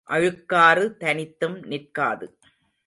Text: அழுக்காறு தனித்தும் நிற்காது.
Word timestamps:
அழுக்காறு 0.09 0.85
தனித்தும் 0.97 1.57
நிற்காது. 1.65 2.27